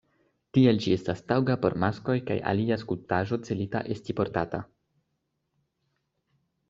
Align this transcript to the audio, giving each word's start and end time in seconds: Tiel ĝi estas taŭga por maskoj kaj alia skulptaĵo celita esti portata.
Tiel 0.57 0.79
ĝi 0.85 0.93
estas 0.95 1.19
taŭga 1.31 1.57
por 1.65 1.75
maskoj 1.83 2.15
kaj 2.29 2.37
alia 2.53 2.79
skulptaĵo 2.85 3.39
celita 3.51 3.83
esti 3.97 4.17
portata. 4.21 4.63